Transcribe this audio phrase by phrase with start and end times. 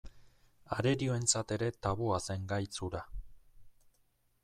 [0.77, 3.07] Arerioentzat ere tabua zen gaitz hura.